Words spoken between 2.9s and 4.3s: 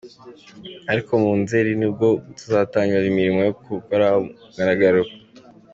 imirimo yo kuwukora ku